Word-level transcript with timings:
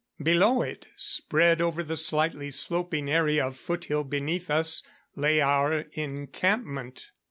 Below 0.23 0.63
it, 0.63 0.87
spread 0.95 1.61
over 1.61 1.83
the 1.83 1.95
slightly 1.95 2.49
sloping 2.49 3.07
area 3.07 3.45
of 3.45 3.55
foothill 3.55 4.03
beneath 4.03 4.49
us, 4.49 4.81
lay 5.15 5.39
our 5.41 5.81
encampment. 5.93 7.11